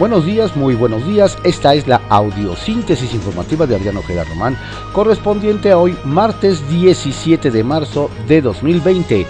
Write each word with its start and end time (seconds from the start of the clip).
Buenos 0.00 0.24
días, 0.24 0.56
muy 0.56 0.74
buenos 0.76 1.06
días. 1.06 1.36
Esta 1.44 1.74
es 1.74 1.86
la 1.86 2.00
audiosíntesis 2.08 3.12
informativa 3.12 3.66
de 3.66 3.76
Adriano 3.76 4.00
Ojeda 4.00 4.24
Román, 4.24 4.56
correspondiente 4.94 5.72
a 5.72 5.76
hoy, 5.76 5.94
martes 6.06 6.66
17 6.70 7.50
de 7.50 7.62
marzo 7.62 8.10
de 8.26 8.40
2020. 8.40 9.26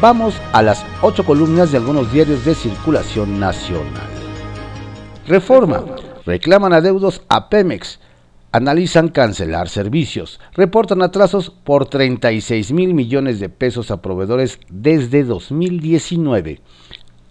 Vamos 0.00 0.40
a 0.54 0.62
las 0.62 0.82
ocho 1.02 1.26
columnas 1.26 1.72
de 1.72 1.76
algunos 1.76 2.10
diarios 2.10 2.42
de 2.46 2.54
circulación 2.54 3.38
nacional. 3.38 4.08
Reforma. 5.26 5.84
Reclaman 6.24 6.72
adeudos 6.72 7.20
a 7.28 7.50
Pemex. 7.50 8.00
Analizan 8.50 9.08
cancelar 9.08 9.68
servicios. 9.68 10.40
Reportan 10.54 11.02
atrasos 11.02 11.50
por 11.50 11.84
36 11.84 12.72
mil 12.72 12.94
millones 12.94 13.40
de 13.40 13.50
pesos 13.50 13.90
a 13.90 14.00
proveedores 14.00 14.58
desde 14.70 15.22
2019. 15.22 16.62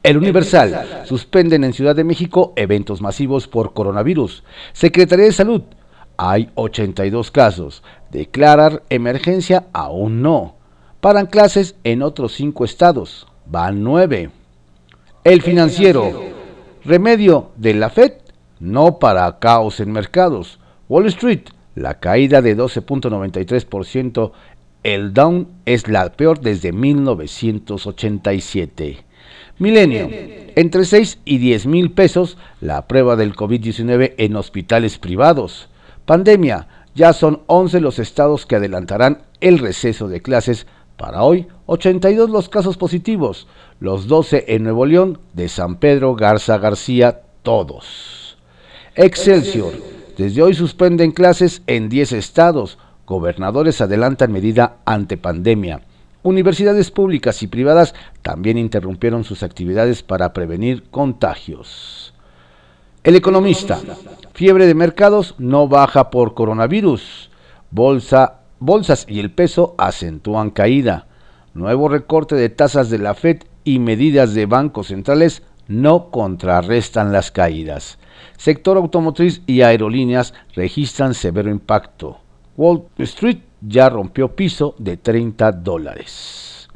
El 0.04 0.18
Universal. 0.18 1.06
Suspenden 1.06 1.64
en 1.64 1.72
Ciudad 1.72 1.96
de 1.96 2.04
México 2.04 2.52
eventos 2.58 3.02
masivos 3.02 3.48
por 3.48 3.74
coronavirus. 3.74 4.44
Secretaría 4.74 5.24
de 5.24 5.32
Salud. 5.32 5.62
Hay 6.18 6.50
82 6.56 7.32
casos. 7.32 7.84
Declarar 8.12 8.84
emergencia 8.90 9.68
aún 9.72 10.22
no. 10.22 10.58
Paran 11.00 11.28
clases 11.28 11.78
en 11.86 12.02
otros 12.02 12.34
5 12.34 12.66
estados. 12.66 13.28
Van 13.46 13.82
9. 13.82 14.30
El 15.24 15.42
financiero. 15.42 16.12
Remedio 16.84 17.52
de 17.56 17.74
la 17.74 17.90
FED. 17.90 18.16
No 18.60 19.00
para 19.00 19.40
caos 19.40 19.80
en 19.80 19.94
mercados. 19.94 20.60
Wall 20.90 21.08
Street. 21.08 21.44
La 21.76 22.02
caída 22.02 22.42
de 22.42 22.58
12.93%. 22.58 24.34
El 24.84 25.14
down 25.14 25.48
es 25.66 25.88
la 25.88 26.12
peor 26.12 26.42
desde 26.42 26.74
1987. 26.74 29.06
Milenio, 29.60 30.10
entre 30.56 30.84
6 30.84 31.20
y 31.26 31.38
10 31.38 31.68
mil 31.68 31.92
pesos 31.92 32.38
la 32.60 32.88
prueba 32.88 33.16
del 33.16 33.36
COVID-19 33.36 34.16
en 34.18 34.36
hospitales 34.36 34.98
privados. 34.98 35.70
Pandemia, 36.06 36.68
ya 36.96 37.14
son 37.14 37.42
11 37.48 37.80
los 37.80 38.00
estados 38.00 38.46
que 38.46 38.56
adelantarán 38.56 39.24
el 39.42 39.60
receso 39.60 40.08
de 40.08 40.22
clases. 40.22 40.66
Para 40.98 41.24
hoy, 41.24 41.48
82 41.68 42.30
los 42.30 42.50
casos 42.50 42.78
positivos, 42.78 43.48
los 43.80 44.08
12 44.08 44.46
en 44.48 44.64
Nuevo 44.64 44.86
León, 44.86 45.20
de 45.34 45.50
San 45.50 45.78
Pedro 45.78 46.16
Garza 46.16 46.58
García, 46.58 47.22
todos. 47.42 48.38
Excelsior, 48.96 49.74
desde 50.18 50.42
hoy 50.42 50.54
suspenden 50.54 51.12
clases 51.12 51.62
en 51.68 51.90
10 51.90 52.14
estados. 52.14 52.78
Gobernadores 53.06 53.82
adelantan 53.82 54.32
medida 54.32 54.78
ante 54.86 55.18
pandemia. 55.18 55.82
Universidades 56.24 56.90
públicas 56.90 57.44
y 57.44 57.48
privadas 57.48 57.94
también 58.22 58.58
interrumpieron 58.58 59.26
sus 59.26 59.44
actividades 59.44 60.04
para 60.04 60.32
prevenir 60.32 60.84
contagios. 60.90 62.14
El 63.04 63.18
economista, 63.18 63.82
fiebre 64.34 64.66
de 64.66 64.74
mercados 64.74 65.36
no 65.38 65.68
baja 65.68 66.10
por 66.10 66.34
coronavirus. 66.34 67.30
Bolsa, 67.72 68.40
bolsas 68.60 69.06
y 69.10 69.20
el 69.20 69.32
peso 69.32 69.76
acentúan 69.78 70.52
caída. 70.52 71.08
Nuevo 71.54 71.90
recorte 71.90 72.36
de 72.36 72.48
tasas 72.48 72.90
de 72.90 73.00
la 73.00 73.16
Fed 73.16 73.44
y 73.66 73.80
medidas 73.80 74.34
de 74.34 74.46
bancos 74.46 74.88
centrales 74.88 75.44
no 75.68 76.10
contrarrestan 76.10 77.12
las 77.12 77.32
caídas. 77.32 78.00
Sector 78.38 78.78
automotriz 78.78 79.42
y 79.46 79.62
aerolíneas 79.62 80.34
registran 80.56 81.14
severo 81.14 81.50
impacto. 81.50 82.20
Wall 82.56 82.84
Street 83.00 83.40
ya 83.66 83.90
rompió 83.90 84.36
piso 84.36 84.76
de 84.78 84.98
30 84.98 85.52
dólares. 85.52 86.68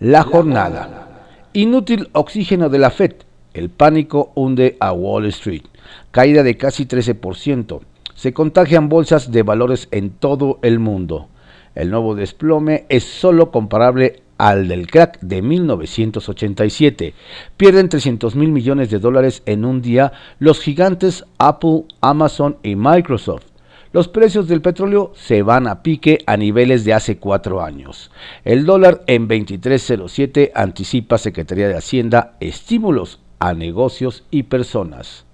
La 0.00 0.22
jornada. 0.22 1.26
Inútil 1.52 2.08
oxígeno 2.12 2.68
de 2.68 2.78
la 2.78 2.90
Fed. 2.90 3.12
El 3.54 3.70
pánico 3.70 4.32
hunde 4.34 4.76
a 4.80 4.92
Wall 4.92 5.26
Street. 5.26 5.62
Caída 6.10 6.42
de 6.42 6.56
casi 6.56 6.84
13%. 6.84 7.80
Se 8.14 8.32
contagian 8.32 8.88
bolsas 8.88 9.30
de 9.30 9.42
valores 9.42 9.88
en 9.90 10.10
todo 10.10 10.58
el 10.62 10.78
mundo. 10.78 11.28
El 11.74 11.90
nuevo 11.90 12.14
desplome 12.14 12.86
es 12.88 13.04
solo 13.04 13.50
comparable 13.50 14.22
al 14.38 14.68
del 14.68 14.86
crack 14.86 15.20
de 15.20 15.42
1987. 15.42 17.14
Pierden 17.56 17.88
300 17.88 18.34
mil 18.34 18.50
millones 18.50 18.90
de 18.90 18.98
dólares 18.98 19.42
en 19.46 19.64
un 19.64 19.80
día 19.80 20.12
los 20.38 20.60
gigantes 20.60 21.24
Apple, 21.38 21.84
Amazon 22.00 22.56
y 22.62 22.76
Microsoft 22.76 23.55
los 23.96 24.08
precios 24.08 24.46
del 24.46 24.60
petróleo 24.60 25.12
se 25.14 25.40
van 25.40 25.66
a 25.66 25.82
pique 25.82 26.18
a 26.26 26.36
niveles 26.36 26.84
de 26.84 26.92
hace 26.92 27.16
cuatro 27.16 27.62
años. 27.62 28.10
El 28.44 28.66
dólar 28.66 29.00
en 29.06 29.26
23.07 29.26 30.50
anticipa 30.54 31.16
Secretaría 31.16 31.66
de 31.66 31.78
Hacienda 31.78 32.36
estímulos 32.40 33.20
a 33.38 33.54
negocios 33.54 34.24
y 34.30 34.42
personas. 34.42 35.24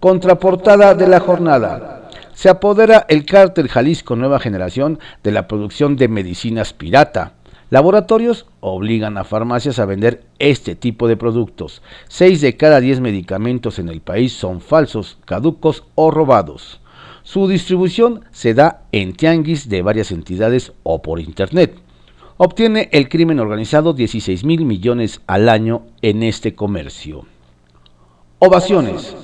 Contraportada 0.00 0.96
de 0.96 1.06
la 1.06 1.20
jornada. 1.20 2.10
Se 2.34 2.48
apodera 2.48 3.06
el 3.08 3.24
cártel 3.24 3.68
Jalisco 3.68 4.16
Nueva 4.16 4.40
Generación 4.40 4.98
de 5.22 5.30
la 5.30 5.46
producción 5.46 5.94
de 5.94 6.08
medicinas 6.08 6.72
pirata. 6.72 7.34
Laboratorios 7.70 8.46
obligan 8.58 9.16
a 9.18 9.22
farmacias 9.22 9.78
a 9.78 9.84
vender 9.84 10.24
este 10.40 10.74
tipo 10.74 11.06
de 11.06 11.16
productos. 11.16 11.80
Seis 12.08 12.40
de 12.40 12.56
cada 12.56 12.80
diez 12.80 12.98
medicamentos 12.98 13.78
en 13.78 13.88
el 13.88 14.00
país 14.00 14.32
son 14.32 14.60
falsos, 14.60 15.18
caducos 15.24 15.84
o 15.94 16.10
robados. 16.10 16.80
Su 17.28 17.46
distribución 17.46 18.24
se 18.30 18.54
da 18.54 18.84
en 18.90 19.12
tianguis 19.12 19.68
de 19.68 19.82
varias 19.82 20.12
entidades 20.12 20.72
o 20.82 21.02
por 21.02 21.20
Internet. 21.20 21.76
Obtiene 22.38 22.88
el 22.90 23.10
crimen 23.10 23.38
organizado 23.38 23.92
16 23.92 24.44
mil 24.44 24.64
millones 24.64 25.20
al 25.26 25.50
año 25.50 25.82
en 26.00 26.22
este 26.22 26.54
comercio. 26.54 27.26
Ovaciones. 28.38 29.14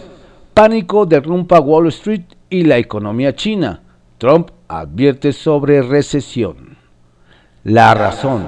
Pánico 0.53 1.07
derrumpa 1.07 1.61
Wall 1.61 1.87
Street 1.87 2.25
y 2.51 2.65
la 2.65 2.77
economía 2.77 3.35
china. 3.35 3.81
Trump 4.19 4.51
advierte 4.69 5.33
sobre 5.33 5.81
recesión. 5.81 6.77
La 7.63 7.95
razón. 7.95 8.45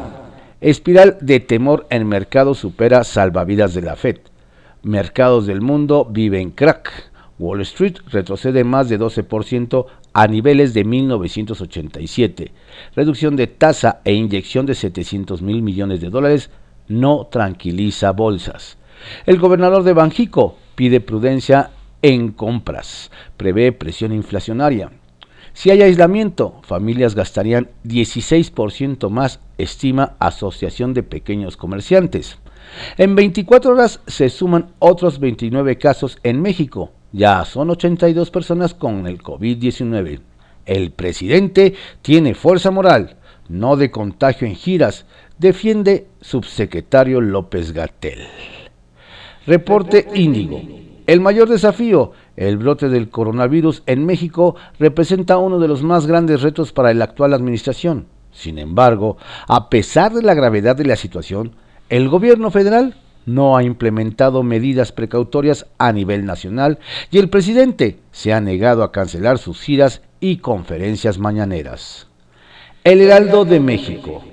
Espiral 0.60 1.16
de 1.22 1.40
temor 1.40 1.86
en 1.88 2.06
mercado 2.06 2.52
supera 2.52 3.04
salvavidas 3.04 3.72
de 3.72 3.80
la 3.80 3.96
Fed. 3.96 4.18
Mercados 4.82 5.46
del 5.46 5.62
mundo 5.62 6.06
viven 6.10 6.50
crack. 6.50 7.15
Wall 7.38 7.60
Street 7.62 7.98
retrocede 8.10 8.64
más 8.64 8.88
de 8.88 8.98
12% 8.98 9.86
a 10.12 10.26
niveles 10.26 10.72
de 10.72 10.84
1987. 10.84 12.52
Reducción 12.94 13.36
de 13.36 13.46
tasa 13.46 14.00
e 14.04 14.14
inyección 14.14 14.64
de 14.66 14.74
700 14.74 15.42
mil 15.42 15.62
millones 15.62 16.00
de 16.00 16.10
dólares 16.10 16.50
no 16.88 17.26
tranquiliza 17.26 18.12
bolsas. 18.12 18.78
El 19.26 19.38
gobernador 19.38 19.82
de 19.82 19.92
Banjico 19.92 20.56
pide 20.74 21.00
prudencia 21.00 21.70
en 22.02 22.32
compras. 22.32 23.10
Prevé 23.36 23.72
presión 23.72 24.12
inflacionaria. 24.12 24.90
Si 25.52 25.70
hay 25.70 25.82
aislamiento, 25.82 26.60
familias 26.62 27.14
gastarían 27.14 27.70
16% 27.84 29.08
más, 29.08 29.40
estima 29.56 30.14
Asociación 30.18 30.92
de 30.92 31.02
Pequeños 31.02 31.56
Comerciantes. 31.56 32.38
En 32.98 33.14
24 33.14 33.72
horas 33.72 34.00
se 34.06 34.28
suman 34.28 34.72
otros 34.78 35.18
29 35.18 35.78
casos 35.78 36.18
en 36.22 36.42
México, 36.42 36.92
ya 37.12 37.44
son 37.44 37.70
82 37.70 38.30
personas 38.30 38.74
con 38.74 39.06
el 39.06 39.22
COVID-19. 39.22 40.20
El 40.64 40.90
presidente 40.90 41.74
tiene 42.02 42.34
fuerza 42.34 42.70
moral, 42.70 43.16
no 43.48 43.76
de 43.76 43.90
contagio 43.90 44.46
en 44.46 44.54
giras, 44.54 45.06
defiende 45.38 46.08
subsecretario 46.20 47.20
López 47.20 47.72
Gatel. 47.72 48.26
Reporte 49.46 50.08
Índigo. 50.14 50.60
El 51.06 51.20
mayor 51.20 51.48
desafío, 51.48 52.12
el 52.36 52.56
brote 52.56 52.88
del 52.88 53.10
coronavirus 53.10 53.84
en 53.86 54.04
México, 54.04 54.56
representa 54.80 55.38
uno 55.38 55.60
de 55.60 55.68
los 55.68 55.84
más 55.84 56.08
grandes 56.08 56.42
retos 56.42 56.72
para 56.72 56.92
la 56.94 57.04
actual 57.04 57.32
administración. 57.32 58.06
Sin 58.32 58.58
embargo, 58.58 59.16
a 59.46 59.70
pesar 59.70 60.12
de 60.12 60.22
la 60.22 60.34
gravedad 60.34 60.74
de 60.74 60.84
la 60.84 60.96
situación, 60.96 61.52
el 61.88 62.08
gobierno 62.08 62.50
federal 62.50 62.96
no 63.26 63.56
ha 63.56 63.62
implementado 63.62 64.42
medidas 64.42 64.92
precautorias 64.92 65.66
a 65.76 65.92
nivel 65.92 66.24
nacional 66.24 66.78
y 67.10 67.18
el 67.18 67.28
presidente 67.28 67.98
se 68.12 68.32
ha 68.32 68.40
negado 68.40 68.82
a 68.82 68.92
cancelar 68.92 69.38
sus 69.38 69.60
giras 69.60 70.00
y 70.20 70.38
conferencias 70.38 71.18
mañaneras. 71.18 72.06
El 72.84 73.00
Heraldo 73.00 73.44
de 73.44 73.60
México. 73.60 74.24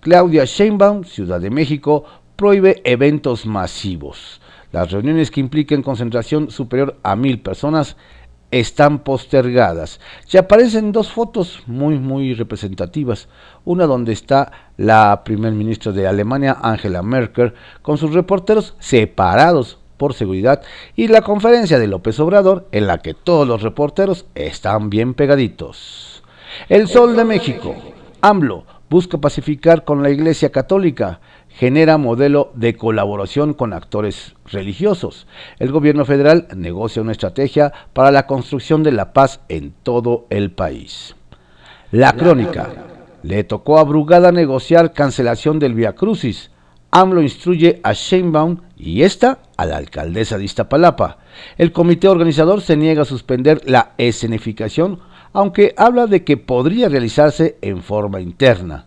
Claudia 0.00 0.44
Sheinbaum, 0.44 1.04
Ciudad 1.04 1.40
de 1.40 1.50
México, 1.50 2.04
prohíbe 2.34 2.82
eventos 2.84 3.46
masivos. 3.46 4.40
Las 4.72 4.90
reuniones 4.90 5.30
que 5.30 5.40
impliquen 5.40 5.82
concentración 5.82 6.50
superior 6.50 6.98
a 7.04 7.14
mil 7.14 7.40
personas 7.40 7.96
están 8.52 9.00
postergadas. 9.00 9.98
Se 10.26 10.38
aparecen 10.38 10.92
dos 10.92 11.10
fotos 11.10 11.62
muy, 11.66 11.98
muy 11.98 12.34
representativas. 12.34 13.28
Una 13.64 13.86
donde 13.86 14.12
está 14.12 14.52
la 14.76 15.24
primer 15.24 15.52
ministra 15.52 15.90
de 15.90 16.06
Alemania, 16.06 16.58
Angela 16.62 17.02
Merkel, 17.02 17.54
con 17.80 17.98
sus 17.98 18.12
reporteros 18.12 18.76
separados 18.78 19.78
por 19.96 20.14
seguridad, 20.14 20.62
y 20.96 21.08
la 21.08 21.22
conferencia 21.22 21.78
de 21.78 21.86
López 21.86 22.18
Obrador, 22.20 22.68
en 22.72 22.86
la 22.86 22.98
que 22.98 23.14
todos 23.14 23.46
los 23.48 23.62
reporteros 23.62 24.26
están 24.34 24.90
bien 24.90 25.14
pegaditos. 25.14 26.22
El 26.68 26.88
Sol 26.88 27.16
de 27.16 27.24
México. 27.24 27.74
AMLO 28.20 28.64
busca 28.92 29.16
pacificar 29.16 29.84
con 29.84 30.02
la 30.02 30.10
Iglesia 30.10 30.52
Católica. 30.52 31.20
genera 31.48 31.96
modelo 31.96 32.50
de 32.54 32.76
colaboración 32.76 33.54
con 33.54 33.72
actores 33.72 34.34
religiosos. 34.44 35.26
El 35.58 35.72
gobierno 35.72 36.04
federal 36.04 36.46
negocia 36.54 37.00
una 37.00 37.12
estrategia 37.12 37.72
para 37.94 38.10
la 38.10 38.26
construcción 38.26 38.82
de 38.82 38.92
la 38.92 39.14
paz 39.14 39.40
en 39.48 39.72
todo 39.82 40.26
el 40.28 40.50
país. 40.50 41.16
La 41.90 42.12
crónica. 42.12 42.68
Le 43.22 43.44
tocó 43.44 43.78
a 43.78 43.84
Brugada 43.84 44.30
negociar 44.30 44.92
cancelación 44.92 45.58
del 45.58 45.74
Via 45.74 45.94
Crucis. 45.94 46.50
AMLO 46.90 47.22
instruye 47.22 47.80
a 47.84 47.94
Sheinbaum 47.94 48.58
y 48.76 49.02
esta 49.04 49.38
a 49.56 49.64
la 49.64 49.78
alcaldesa 49.78 50.36
de 50.36 50.44
Iztapalapa. 50.44 51.16
El 51.56 51.72
comité 51.72 52.08
organizador 52.08 52.60
se 52.60 52.76
niega 52.76 53.02
a 53.02 53.06
suspender 53.06 53.62
la 53.64 53.92
escenificación, 53.96 55.00
aunque 55.32 55.74
habla 55.76 56.06
de 56.06 56.22
que 56.24 56.36
podría 56.36 56.88
realizarse 56.88 57.56
en 57.62 57.82
forma 57.82 58.20
interna. 58.20 58.86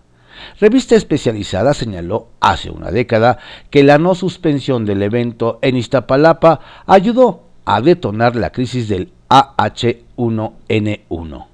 Revista 0.59 0.95
especializada 0.95 1.73
señaló 1.73 2.27
hace 2.39 2.69
una 2.69 2.91
década 2.91 3.39
que 3.69 3.83
la 3.83 3.97
no 3.97 4.15
suspensión 4.15 4.85
del 4.85 5.01
evento 5.01 5.59
en 5.61 5.77
Iztapalapa 5.77 6.59
ayudó 6.85 7.43
a 7.65 7.81
detonar 7.81 8.35
la 8.35 8.51
crisis 8.51 8.89
del 8.89 9.11
AH1N1. 9.29 11.47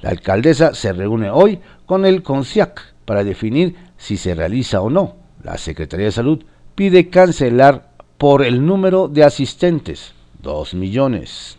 La 0.00 0.10
alcaldesa 0.10 0.74
se 0.74 0.92
reúne 0.92 1.30
hoy 1.30 1.60
con 1.86 2.04
el 2.04 2.22
CONCIAC 2.22 2.94
para 3.04 3.24
definir 3.24 3.74
si 3.96 4.16
se 4.16 4.34
realiza 4.34 4.80
o 4.80 4.90
no. 4.90 5.16
La 5.42 5.58
Secretaría 5.58 6.06
de 6.06 6.12
Salud 6.12 6.44
pide 6.74 7.08
cancelar 7.08 7.90
por 8.18 8.44
el 8.44 8.64
número 8.64 9.08
de 9.08 9.24
asistentes, 9.24 10.14
2 10.42 10.74
millones. 10.74 11.58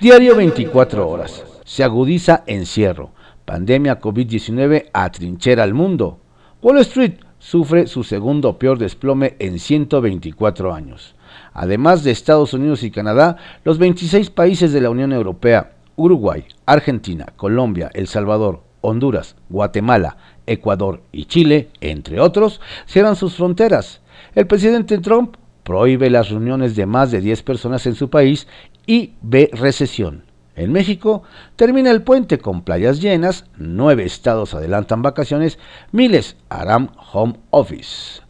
Diario 0.00 0.36
24 0.36 1.08
horas. 1.08 1.44
Se 1.70 1.84
agudiza 1.84 2.42
encierro. 2.48 3.12
Pandemia 3.44 4.00
COVID-19 4.00 4.90
atrinchera 4.92 5.62
al 5.62 5.72
mundo. 5.72 6.18
Wall 6.60 6.78
Street 6.78 7.20
sufre 7.38 7.86
su 7.86 8.02
segundo 8.02 8.58
peor 8.58 8.76
desplome 8.76 9.36
en 9.38 9.60
124 9.60 10.74
años. 10.74 11.14
Además 11.52 12.02
de 12.02 12.10
Estados 12.10 12.54
Unidos 12.54 12.82
y 12.82 12.90
Canadá, 12.90 13.36
los 13.62 13.78
26 13.78 14.30
países 14.30 14.72
de 14.72 14.80
la 14.80 14.90
Unión 14.90 15.12
Europea, 15.12 15.74
Uruguay, 15.94 16.44
Argentina, 16.66 17.26
Colombia, 17.36 17.88
El 17.94 18.08
Salvador, 18.08 18.64
Honduras, 18.80 19.36
Guatemala, 19.48 20.16
Ecuador 20.48 21.02
y 21.12 21.26
Chile, 21.26 21.68
entre 21.80 22.18
otros, 22.18 22.60
cierran 22.86 23.14
sus 23.14 23.36
fronteras. 23.36 24.00
El 24.34 24.48
presidente 24.48 24.98
Trump 24.98 25.36
prohíbe 25.62 26.10
las 26.10 26.30
reuniones 26.30 26.74
de 26.74 26.86
más 26.86 27.12
de 27.12 27.20
10 27.20 27.44
personas 27.44 27.86
en 27.86 27.94
su 27.94 28.10
país 28.10 28.48
y 28.88 29.12
ve 29.22 29.50
recesión. 29.52 30.29
En 30.60 30.72
México 30.72 31.22
termina 31.56 31.90
el 31.90 32.02
puente 32.02 32.36
con 32.36 32.60
playas 32.60 33.00
llenas, 33.00 33.46
nueve 33.56 34.04
estados 34.04 34.52
adelantan 34.52 35.00
vacaciones, 35.00 35.58
miles 35.90 36.36
harán 36.50 36.90
home 37.14 37.36
office. 37.48 38.20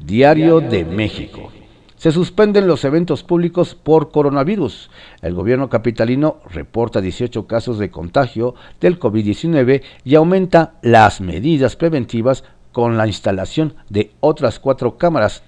Diario 0.00 0.58
de 0.58 0.84
México. 0.84 1.52
Se 1.94 2.10
suspenden 2.10 2.66
los 2.66 2.84
eventos 2.84 3.22
públicos 3.22 3.76
por 3.76 4.10
coronavirus. 4.10 4.90
El 5.22 5.34
gobierno 5.34 5.68
capitalino 5.68 6.38
reporta 6.50 7.00
18 7.00 7.46
casos 7.46 7.78
de 7.78 7.88
contagio 7.88 8.56
del 8.80 8.98
COVID-19 8.98 9.82
y 10.02 10.16
aumenta 10.16 10.74
las 10.82 11.20
medidas 11.20 11.76
preventivas 11.76 12.42
con 12.72 12.96
la 12.96 13.06
instalación 13.06 13.76
de 13.90 14.10
otras 14.18 14.58
cuatro 14.58 14.98
cámaras 14.98 15.44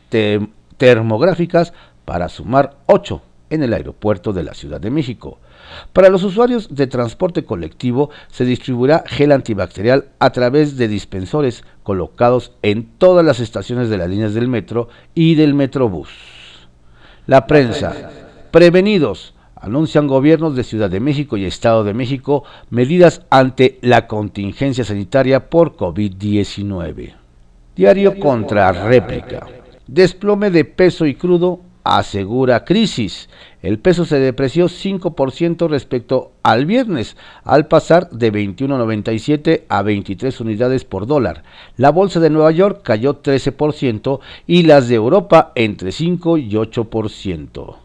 termográficas 0.76 1.72
para 2.04 2.28
sumar 2.28 2.76
ocho 2.86 3.22
en 3.50 3.62
el 3.62 3.72
aeropuerto 3.72 4.32
de 4.32 4.42
la 4.42 4.54
Ciudad 4.54 4.80
de 4.80 4.90
México. 4.90 5.38
Para 5.92 6.08
los 6.08 6.22
usuarios 6.22 6.74
de 6.74 6.86
transporte 6.86 7.44
colectivo 7.44 8.10
se 8.28 8.44
distribuirá 8.44 9.04
gel 9.06 9.32
antibacterial 9.32 10.06
a 10.18 10.30
través 10.30 10.76
de 10.76 10.88
dispensores 10.88 11.64
colocados 11.82 12.52
en 12.62 12.86
todas 12.98 13.24
las 13.24 13.40
estaciones 13.40 13.88
de 13.88 13.98
las 13.98 14.08
líneas 14.08 14.34
del 14.34 14.48
metro 14.48 14.88
y 15.14 15.34
del 15.34 15.54
metrobús. 15.54 16.08
La 17.26 17.46
prensa. 17.46 18.10
Prevenidos. 18.50 19.34
Anuncian 19.60 20.06
gobiernos 20.06 20.54
de 20.54 20.62
Ciudad 20.62 20.88
de 20.88 21.00
México 21.00 21.36
y 21.36 21.44
Estado 21.44 21.82
de 21.82 21.92
México 21.92 22.44
medidas 22.70 23.22
ante 23.28 23.78
la 23.82 24.06
contingencia 24.06 24.84
sanitaria 24.84 25.50
por 25.50 25.76
COVID-19. 25.76 27.14
Diario 27.74 28.18
contra 28.20 28.70
réplica. 28.72 29.46
Desplome 29.86 30.50
de 30.50 30.64
peso 30.64 31.06
y 31.06 31.14
crudo 31.16 31.60
asegura 31.84 32.64
crisis. 32.64 33.28
El 33.62 33.78
peso 33.78 34.04
se 34.04 34.18
depreció 34.18 34.66
5% 34.66 35.68
respecto 35.68 36.32
al 36.42 36.66
viernes, 36.66 37.16
al 37.44 37.66
pasar 37.66 38.10
de 38.10 38.32
21.97 38.32 39.62
a 39.68 39.82
23 39.82 40.40
unidades 40.40 40.84
por 40.84 41.06
dólar. 41.06 41.42
La 41.76 41.90
bolsa 41.90 42.20
de 42.20 42.30
Nueva 42.30 42.52
York 42.52 42.82
cayó 42.82 43.22
13% 43.22 44.20
y 44.46 44.62
las 44.62 44.88
de 44.88 44.94
Europa 44.94 45.52
entre 45.54 45.92
5 45.92 46.38
y 46.38 46.50
8%. 46.50 47.76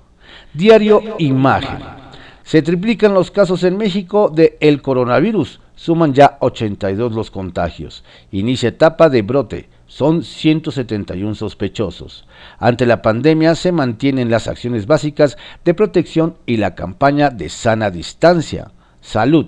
Diario 0.54 1.02
Imagen. 1.18 1.80
Se 2.44 2.62
triplican 2.62 3.14
los 3.14 3.32
casos 3.32 3.64
en 3.64 3.78
México 3.78 4.30
de 4.30 4.58
el 4.60 4.82
coronavirus. 4.82 5.62
Suman 5.76 6.14
ya 6.14 6.38
82 6.42 7.14
los 7.14 7.32
contagios. 7.32 8.04
Inicia 8.32 8.70
etapa 8.70 9.10
de 9.10 9.22
brote 9.22 9.70
son 9.94 10.24
171 10.24 11.36
sospechosos. 11.36 12.26
Ante 12.58 12.88
la 12.88 13.04
pandemia 13.04 13.54
se 13.54 13.72
mantienen 13.72 14.32
las 14.32 14.48
acciones 14.48 14.88
básicas 14.88 15.38
de 15.64 15.76
protección 15.76 16.36
y 16.48 16.58
la 16.58 16.74
campaña 16.74 17.30
de 17.30 17.48
sana 17.50 17.92
distancia. 17.92 18.72
Salud. 19.02 19.46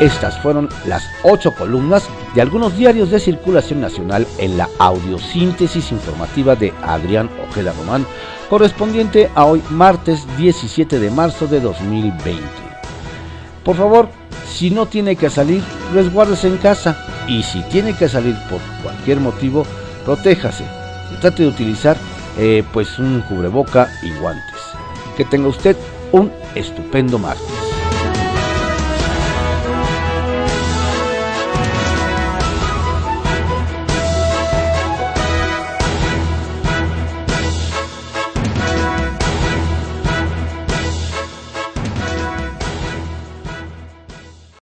Estas 0.00 0.38
fueron 0.40 0.68
las 0.86 1.04
ocho 1.22 1.52
columnas 1.54 2.04
de 2.34 2.42
algunos 2.42 2.76
diarios 2.76 3.10
de 3.10 3.20
circulación 3.20 3.80
nacional 3.80 4.26
en 4.38 4.58
la 4.58 4.68
audiosíntesis 4.78 5.92
informativa 5.92 6.56
de 6.56 6.72
Adrián 6.82 7.30
Ojeda 7.48 7.72
Román 7.72 8.06
correspondiente 8.50 9.30
a 9.34 9.44
hoy 9.44 9.62
martes 9.70 10.26
17 10.36 10.98
de 10.98 11.10
marzo 11.10 11.46
de 11.46 11.60
2020. 11.60 12.42
Por 13.64 13.76
favor, 13.76 14.08
si 14.46 14.70
no 14.70 14.86
tiene 14.86 15.16
que 15.16 15.30
salir, 15.30 15.62
resguárdese 15.92 16.48
en 16.48 16.58
casa 16.58 16.98
y 17.28 17.42
si 17.42 17.62
tiene 17.62 17.96
que 17.96 18.08
salir 18.08 18.36
por 18.50 18.60
cualquier 18.82 19.20
motivo, 19.20 19.64
protéjase 20.04 20.64
trate 21.20 21.42
de 21.42 21.48
utilizar 21.48 21.96
eh, 22.38 22.64
pues 22.72 22.98
un 22.98 23.22
cubreboca 23.22 23.88
y 24.02 24.10
guantes. 24.18 24.60
Que 25.16 25.24
tenga 25.24 25.48
usted 25.48 25.76
un 26.12 26.32
estupendo 26.54 27.18
martes. 27.18 27.63